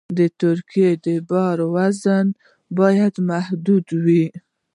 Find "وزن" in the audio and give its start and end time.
1.75-2.25